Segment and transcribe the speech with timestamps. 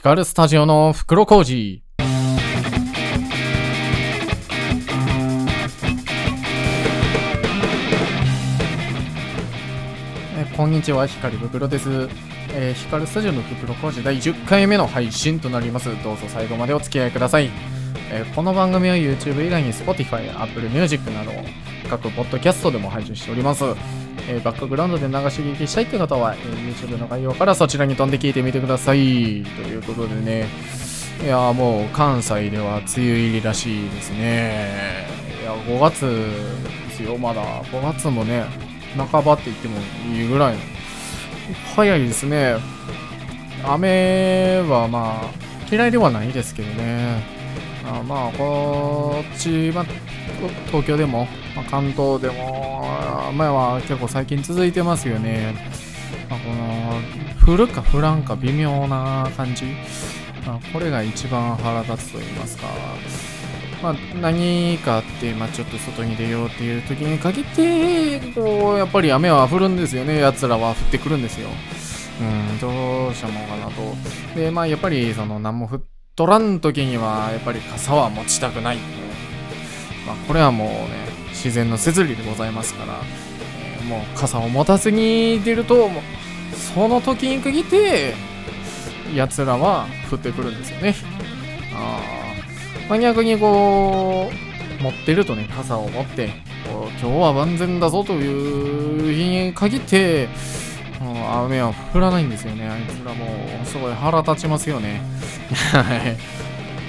[0.00, 1.82] 光るスタジオの袋小路。
[10.38, 12.08] えこんにちは、光袋です。
[12.54, 15.90] えー、光るスタジオの袋小路第10回目の配信となります。
[16.02, 17.50] どうぞ最後までお付き合いください。
[18.12, 21.30] えこの番組は YouTube 以外に Spotify、Apple Music など
[21.88, 23.64] 各ポッドキャストでも配信しております。
[24.28, 28.98] えバックグラウンドで流し聞きしたいという方は、え YouTube の概要からそちらに飛んで聞いてみてください。
[28.98, 30.48] ということでね、
[31.22, 35.06] いやもう関西では梅雨入りらしいですね。
[35.40, 37.62] いや、5月ですよ、まだ。
[37.62, 38.44] 5月もね、
[38.96, 39.78] 半ばって言っても
[40.12, 40.60] いいぐらいの。
[41.76, 42.56] 早いですね。
[43.64, 45.30] 雨はまあ、
[45.70, 47.39] 嫌いではないですけどね。
[47.92, 49.84] あまあ、こっち、ま、
[50.66, 51.26] 東京でも、
[51.56, 52.84] ま、関東でも、
[53.28, 55.54] 雨は結構最近続いてますよね。
[56.28, 59.64] まあ、この、降るか降らんか微妙な感じ。
[60.46, 62.68] ま、これが一番腹立つと言いますか。
[63.82, 70.20] まあ、何かって、まあ、ちょっと外に出ようっていう時に限って、こう、やっぱり雨は降るんですよね。
[70.20, 71.48] 奴らは降ってくるんですよ。
[72.20, 73.96] うん、どうしたもんかなと。
[74.36, 78.78] で、まあ、やっぱり、その、何も降ってとらん時には、やっぱり傘は持ちたくない。
[80.06, 80.88] まあ、これはもうね、
[81.30, 83.00] 自然の摂理でございますから、
[83.78, 85.90] えーもう傘を持たずに出ると、
[86.74, 88.14] その時に限って、
[89.14, 90.94] 奴らは降ってくるんですよね。
[91.74, 92.00] あ
[92.88, 94.30] まあ、逆にこ
[94.80, 96.30] う、持ってるとね、傘を持って、
[97.00, 100.28] 今日は万全だぞという日に限って、
[101.00, 102.68] もう雨は降らないんですよね。
[102.68, 103.24] あいつらも
[103.62, 105.00] う、すごい腹立ちますよね。
[105.72, 106.16] はい。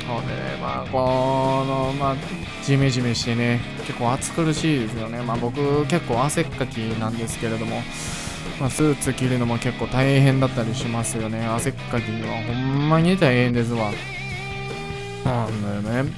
[0.05, 2.15] ほんでね、まあ、この、まあ、
[2.63, 5.21] ジメジメしてね、結構暑苦しいですよね。
[5.21, 7.81] まあ、僕、結構汗っかきなんですけれども、
[8.59, 11.45] まあ、スーツ着るのも結構大変だったりしますよね。
[11.45, 13.91] 汗っかきはほんまに大変ですわ。
[15.23, 16.11] なんだよね。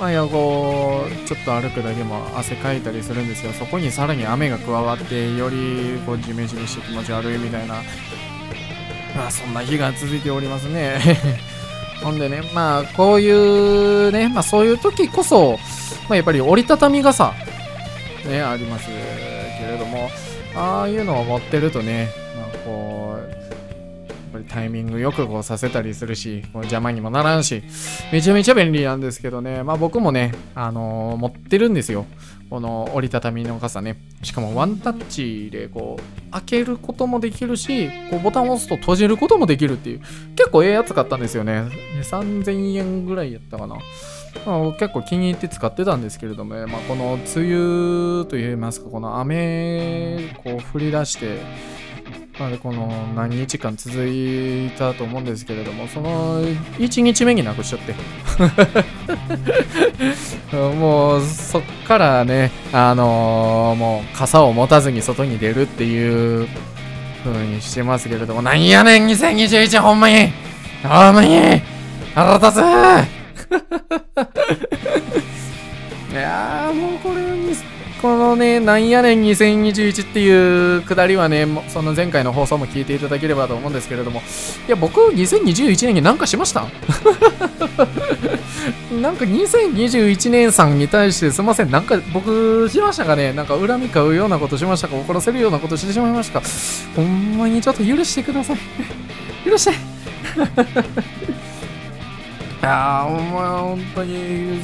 [0.00, 3.52] まあ、いや、こう、ちょっと歩くだけも汗かいたりするんですよ。
[3.52, 7.82] そこにさらに雨が加わって、より、こう、ジメジメして気持ち悪いみたいな、
[9.14, 10.98] まあ、そんな日が続いておりますね。
[12.02, 15.58] ほんでね、まあ、こういうね、まあ、そういう時こそ、
[16.08, 17.34] まあ、やっぱり折りたたみ傘、
[18.26, 20.08] ね、ありますけれども、
[20.56, 22.46] ああいうのを持ってるとね、まあ、
[24.40, 27.62] りタイミングよくこうさせたりするし、こう邪魔にもならんし、
[28.12, 32.06] めちゃめちゃ便利なんですけどね、まあ僕もね、あのー持ってるんですよ。
[32.50, 33.96] この折りたたみの傘ね。
[34.22, 40.00] しかもワンタッチでこう、開けることもできるし、こうボタンを押すと閉じることもできるっていう、
[40.34, 41.64] 結構ええやつ買ったんですよね。
[42.02, 43.76] 3000円ぐらいやったかな。
[44.46, 51.38] まあ、結構気に入って使ってたんですけれどもね、まあ、この梅雨といいますか、この雨、こう降り出して、
[52.38, 57.94] まあ、この何日間続いたと思うんですけれども、その1日目になくしちゃって。
[60.56, 66.48] もうそっからね、あのーもう傘を持たずに外に出るっていう
[67.24, 70.32] 風にしてますけれども、なんやねん2021ほんまに
[70.82, 71.60] ほんまに
[72.14, 72.56] 腹立つ
[76.12, 77.54] いやーもうこれに
[78.00, 84.22] このね、なんやねん2021っていうくだりはね、もうその前回の放送も聞いていただければと思うんですけれども、
[84.66, 86.64] いや、僕、2021年に何かしました？
[89.02, 93.34] なんか2021年さんに対してすいません、なんか僕しましたかね？
[93.34, 94.96] なんか恨み買うようなことしましたか？
[94.96, 96.46] 怒らせるようなことしてしまいましたか？
[96.96, 98.56] ほんまにちょっと許してください。
[99.44, 99.72] 許して。
[102.62, 103.22] いやー、お前
[103.60, 104.60] 本当に、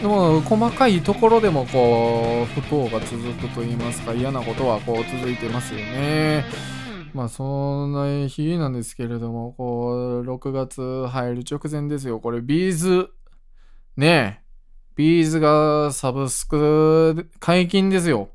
[0.00, 6.44] でも細かいところでもこう不幸が続くと言いますか嫌なことはこう続いてますよね。
[7.14, 13.08] まあそんな日なんですけれどもこう6月入る直前ですよこれビーズ
[13.96, 14.48] ねえ
[14.94, 18.30] B'z がサブスク解禁ですよ。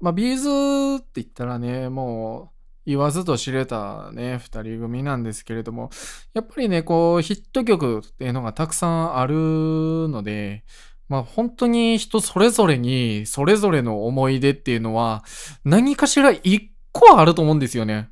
[0.00, 2.57] まあ B'z って言ったらねもう
[2.88, 5.90] 言わずと知れたね、二人組なんですけれども、
[6.32, 9.34] やっぱりね、こう、ヒット曲っていうのがたくさんある
[10.08, 10.64] ので、
[11.06, 15.22] まあ本当に人それぞれに、それぞれの思い出っていうのは、
[15.66, 18.08] 何かしら一個あると思うんですよね。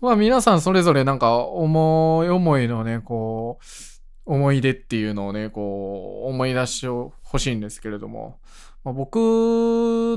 [0.00, 3.64] まあ皆さんそれぞれなんか思い思いのね、こう、
[4.24, 8.40] 思い出っていうのをね、こう、思い出してほしいんですけれども、
[8.82, 9.16] まあ、僕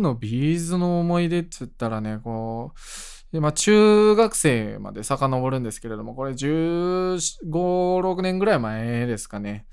[0.01, 2.79] のビーズの思い出って言ったらね、こう、
[3.35, 9.65] で、まあ、中学生まで遡るんですけれども、これ15、6年ぐらい前ですかね。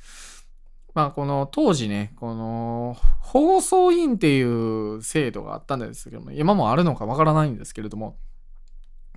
[0.95, 8.19] まあ、この当時ね、この放送委員っていう制度があったんですけども、今もあるのかわからないんですけれども、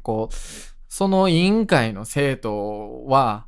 [0.03, 0.35] こう、
[0.87, 3.47] その委員会の生徒は、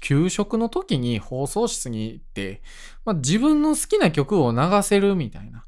[0.00, 2.62] 給食の時に放送室に行って、
[3.04, 5.66] まあ、自分の好きな曲を流せるみたいな。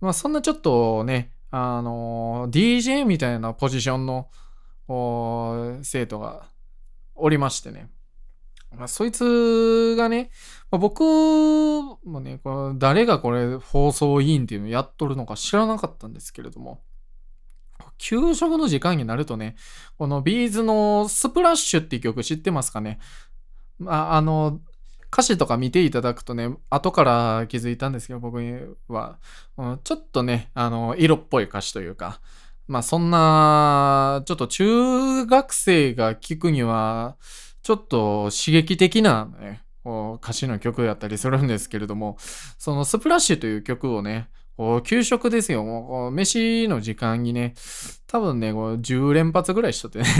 [0.00, 4.28] まあ、そんなちょっとね、あの、DJ みたいなポジションの
[5.84, 6.48] 生徒が
[7.14, 7.88] おりましてね。
[8.76, 10.32] まあ、そいつがね、
[10.72, 16.82] まあ、僕もね、これ誰がこれ放送委員っていうのをやっとるのか知らなかったんですけれども、
[17.98, 19.54] 給食の時間になるとね、
[19.96, 22.98] このビーズのスプラッシュっていう曲知ってますかね？
[23.78, 24.60] まあ、あの、
[25.14, 29.20] 歌詞とか見ていただくとね、後から気づいたんですけど、僕は、
[29.56, 32.20] うん、ちょっとね、あの、色っぽい歌詞というか、
[32.66, 37.16] まあそんな、ちょっと中学生が聴くには、
[37.62, 39.62] ちょっと刺激的なね、
[40.20, 42.16] 歌詞の曲やったりするんですけれども、
[42.58, 45.62] そのスプラッシュという曲をね、こう給食ですよ。
[45.62, 47.54] もう飯の時間にね、
[48.08, 50.06] 多分ね、こう10連発ぐらいしとってね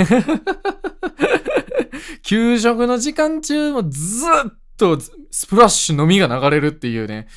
[2.22, 4.28] 給食の時間中もずっ
[4.76, 4.98] と
[5.30, 7.28] スプラッシュのみが流れるっていうね、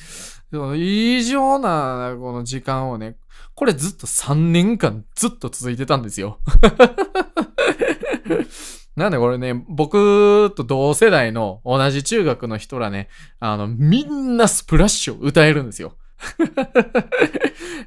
[0.76, 3.16] 異常なこの時間をね、
[3.54, 6.38] これずっと3年間ずっと続いてたんですよ
[8.96, 13.08] なんでこれね、僕と同世代の同じ中学の人らね、
[13.38, 15.94] あの、みんなスプラッシュを歌えるんですよ。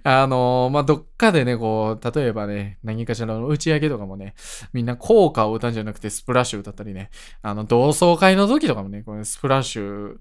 [0.03, 4.33] あのー、まあ、どっかでね、こう、例えばね、何かしらの打ち上げとかもね、
[4.74, 7.09] みんな効果を歌うんじゃなくてスプラッシュ歌ったりね、
[7.42, 10.18] あの、同窓会の時とかもね、これスプラッシュ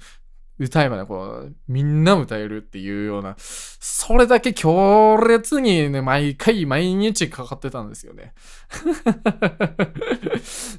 [0.60, 8.34] 歌えばね、こう、みんな歌えるっていうような、それだけ強烈にね、毎回毎日かかってたんですよね。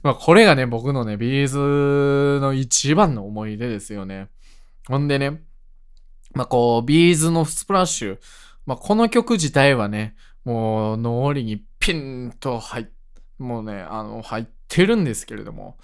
[0.03, 4.27] まあ、これがね、僕のね、 B'z の一番の思い出ですよね。
[4.87, 5.41] ほんでね、
[6.35, 8.19] まあ、こう、 B'z の SPLASH、
[8.65, 12.85] まあ、この曲自体はね、もう脳裏にピンと入っ、
[13.37, 15.77] もうね、あの、入ってるんですけれども、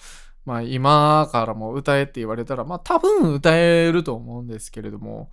[0.45, 5.29] まあ今からも歌えって言われたら、まあ多分歌えると思うんですけれども、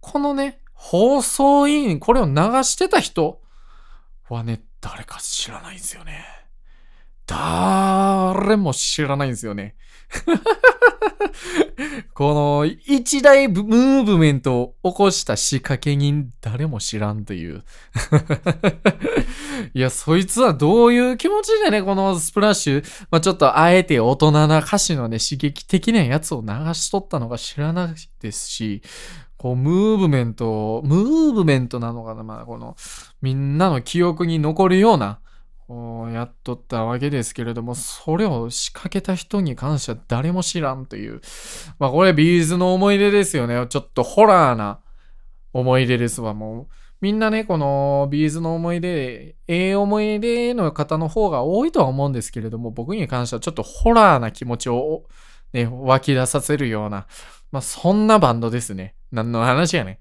[0.00, 2.32] このね、放送委員、これを流
[2.64, 3.40] してた人
[4.28, 6.24] はね、誰か知らないんですよね。
[7.26, 9.76] 誰も知らないんですよね。
[12.14, 17.64] この一大ムーブメントを起こした仕掛け人誰も知らんという。
[19.74, 28.82] いや、そいつはどういう気持ちでね、このスプラッシュ、まあ、ちょっとあえて大人な歌詞のね、刺激的なやつを流しとったのか知らないですし、
[29.36, 32.76] こう、ムーブメント、ムーブメントなのかな、まあ、この、
[33.20, 35.20] みんなの記憶に残るような、
[35.68, 41.20] やっとったわけですけれども、それを仕掛けた人に関しては誰も知らんという。
[41.78, 43.66] まあこれ B'z の思い出ですよね。
[43.68, 44.80] ちょっとホラーな
[45.52, 46.34] 思い出ですわ。
[46.34, 46.66] もう
[47.00, 55.04] みんなね、この B'z の思い出、ええ思い出の方の方が多いとは思うんですけれども、僕に関してはちょっとホラーな気持ちを、
[55.52, 57.06] ね、湧き出させるような、
[57.52, 58.94] まあそんなバンドですね。
[59.12, 60.00] 何の話やね。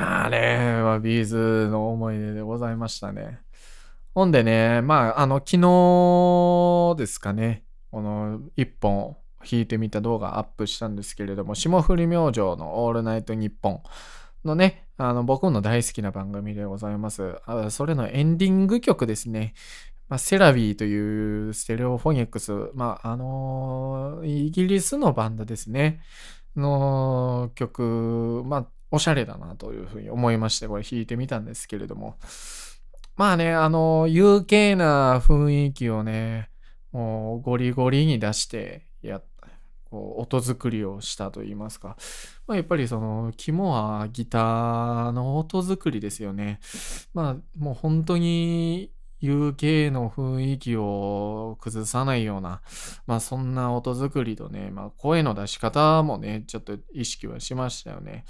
[0.00, 3.40] あれはビーズの思い出でございましたね。
[4.14, 13.82] ほんでね、まあ、あの、昨日ですかね、この一本弾いてみた動画アップしたんですけれども、霜降り明星のオールナイトニッポン
[14.44, 17.36] のね、あの、僕の大好きな番組でございます。
[17.44, 19.54] あそれのエンディング曲ですね。
[20.08, 26.00] まあ、セラビーというステレオフォニックス、まあ、あのー、イギリスのバンドですね。
[26.56, 32.16] の曲、まあ、おしゃれだなというふうに思いまして、これ弾いてみたんですけれども。
[33.16, 36.50] まあね、あの、有形な雰囲気をね、
[36.92, 39.20] もうゴリゴリに出して、や、
[39.90, 41.96] こう音作りをしたと言いますか。
[42.46, 46.60] まあ、やっぱりその、肝はギターの音作りですよね。
[47.14, 48.92] まあ、もう本当に
[49.22, 52.60] UK の雰囲気を崩さないような、
[53.06, 58.24] まあそんな音作りとね、まあ声の出し方もね、ちょっと意識はしましたよね。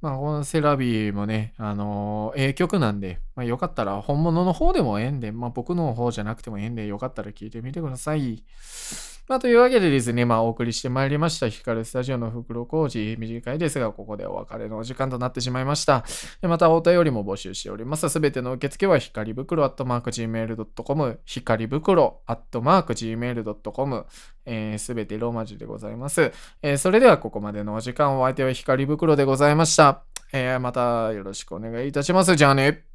[0.00, 8.44] まあ、このセラビーもね、あのー、ええ曲なんで、まあ、よかったら本物の方でもええんで、まあ、僕の方じゃなくてもええんで、よかったら聴いてみてください。
[9.28, 16.02] まあ、というわけでですね、まあ、お送りしてまいりました、ヒカルスタジオの袋工事、短いですが、ここでお別れのお時間となってしまいました。
[16.40, 18.08] また、お便りも募集しております。
[18.08, 24.06] すべての受付は、光袋アットマーク Gmail.com、光袋アットマーク Gmail.com、
[24.78, 26.32] す、べ、てローマ字でございます、
[26.62, 30.04] えー、それでは、ここまでのお時間、お相手は光袋でございました。
[30.32, 32.34] えー、またよろしくお願いいたします。
[32.34, 32.87] じゃあね。